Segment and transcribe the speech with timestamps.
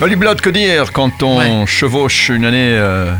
[0.00, 3.12] Holly Blood, que dire quand on chevauche une année euh,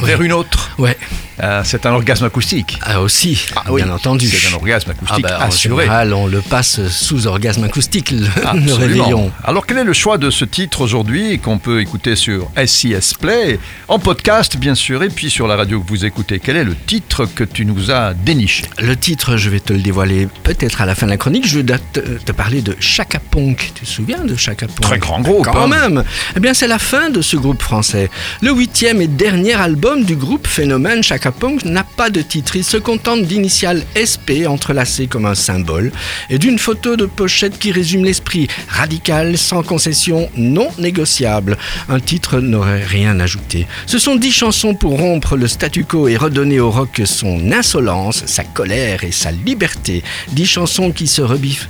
[0.00, 0.74] vers une autre?
[0.78, 0.96] Ouais.
[1.42, 2.78] Euh, c'est un orgasme acoustique.
[2.82, 4.28] Ah aussi, Ah oui, bien entendu.
[4.28, 5.84] C'est un orgasme acoustique Ah bah, en assuré.
[5.84, 9.30] général, on le passe sous orgasme acoustique, le, réveillon.
[9.44, 13.58] Alors quel est le choix de ce titre aujourd'hui qu'on peut écouter sur SIS Play,
[13.88, 16.40] en podcast bien sûr, et puis sur la radio que vous écoutez?
[16.40, 18.64] Quel est le titre que tu nous as déniché?
[18.78, 21.46] Le titre, je vais te le dévoiler peut-être à la fin de la chronique.
[21.46, 23.72] Je vais te, te parler de Chaka Ponk.
[23.74, 25.88] Tu te souviens de Chaka Ponk Très grand groupe, Quand hein.
[25.88, 26.04] même
[26.36, 28.10] Eh bien, c'est la fin de ce groupe français.
[28.42, 32.56] Le huitième et dernier album du groupe Phénomène Chaka Ponk n'a pas de titre.
[32.56, 35.92] Il se contente d'initiales SP entrelacées comme un symbole
[36.28, 41.58] et d'une photo de pochette qui résume l'esprit radical, sans concession, non négociable.
[41.88, 43.66] Un titre n'aurait rien ajouté.
[43.86, 48.24] Ce sont dix chansons pour rompre le statu quo et redonner au rock son insolence,
[48.26, 50.02] sa colère et sa liberté.
[50.32, 51.68] Dix chansons qui se rebiffent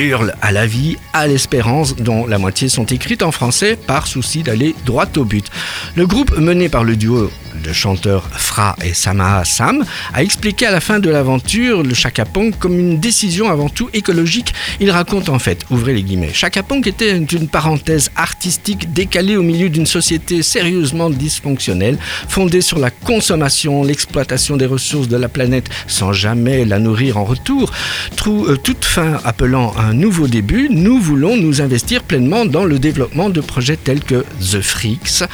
[0.00, 4.42] hurlent à la vie, à l'espérance, dont la moitié sont écrites en français par souci
[4.42, 5.46] d'aller droit au but.
[5.94, 7.30] Le groupe mené par le duo
[7.64, 9.84] de chanteurs Fra et Samaha Sam
[10.14, 13.88] a expliqué à la fin de l'aventure le Chaka Ponk comme une décision avant tout
[13.92, 14.52] écologique.
[14.80, 19.42] Il raconte en fait, ouvrez les guillemets, Chaka Ponk était une parenthèse artistique décalée au
[19.42, 21.98] milieu d'une société sérieusement dysfonctionnelle,
[22.28, 27.24] fondée sur la consommation, l'exploitation des ressources de la planète sans jamais la nourrir en
[27.24, 27.72] retour.
[28.16, 32.78] Trou- euh, toute fin appelant un nouveau début, nous voulons nous investir pleinement dans le
[32.78, 35.24] développement de projets tels que The Freaks,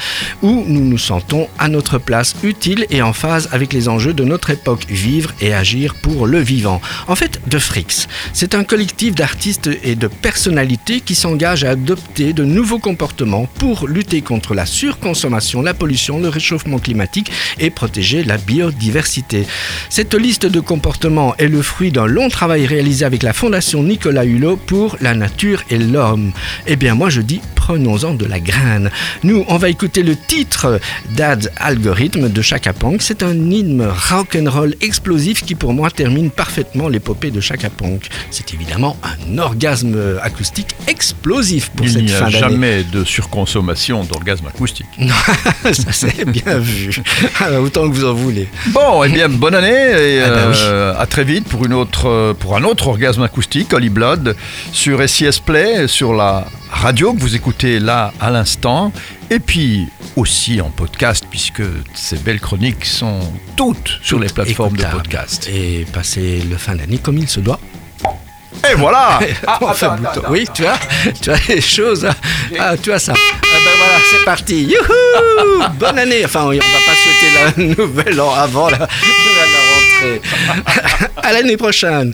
[0.43, 2.06] où nous nous sentons à notre place
[2.43, 6.39] utile et en phase avec les enjeux de notre époque, vivre et agir pour le
[6.39, 6.81] vivant.
[7.09, 12.33] En fait, The Freaks, c'est un collectif d'artistes et de personnalités qui s'engagent à adopter
[12.33, 18.23] de nouveaux comportements pour lutter contre la surconsommation, la pollution, le réchauffement climatique et protéger
[18.23, 19.47] la biodiversité.
[19.91, 24.25] Cette liste de comportements est le fruit d'un long travail réalisé avec la Fondation Nicolas
[24.25, 26.33] Hulot pour la nature et l'homme.
[26.67, 28.93] Eh bien, moi je dis prenons-en de la graine.
[29.25, 30.81] Nous, on va écouter le titre
[31.17, 31.51] d'Ad
[31.97, 33.01] Algorithm de Chaka Ponk.
[33.01, 38.09] C'est un hymne rock'n'roll explosif qui pour moi termine parfaitement l'épopée de Chaka Ponk.
[38.31, 42.39] C'est évidemment un orgasme acoustique explosif pour Il cette n'y fin a d'année.
[42.39, 44.85] jamais de surconsommation d'orgasme acoustique.
[45.73, 46.91] Ça c'est bien vu.
[47.41, 48.47] Ah, Autant que vous en voulez.
[48.67, 49.69] Bon, eh bien, bonne année
[50.19, 50.57] et Ah bah oui.
[50.61, 54.37] euh, à très vite pour, une autre, pour un autre orgasme acoustique, Holly Blood,
[54.71, 58.93] sur SIS Play, sur la radio que vous écoutez là à l'instant,
[59.31, 61.63] et puis aussi en podcast, puisque
[61.95, 63.21] ces belles chroniques sont
[63.57, 65.49] toutes sur les plateformes de podcast.
[65.53, 67.61] Et passer le fin d'année comme il se doit.
[68.71, 70.09] Et voilà Ah, Enfin, attends, bouton.
[70.21, 70.79] attends, Oui, tu as,
[71.21, 72.05] tu as les choses.
[72.07, 72.15] hein.
[72.59, 73.13] Ah, tu as ça.
[73.15, 74.65] Ah ben voilà, c'est parti.
[74.65, 76.25] Youhou Bonne année.
[76.25, 80.23] Enfin, on va pas souhaiter la nouvelle an avant la, la rentrée.
[81.23, 82.13] À l'année prochaine.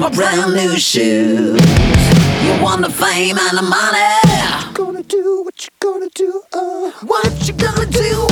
[0.00, 1.60] my brand new shoes.
[2.42, 4.72] You want the fame and the money.
[4.72, 6.42] Gonna do what you gonna do.
[6.54, 8.29] Uh, what you gonna do?